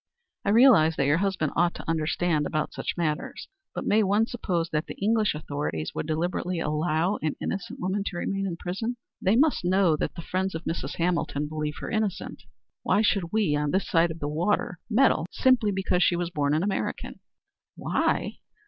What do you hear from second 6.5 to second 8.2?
allow an innocent woman to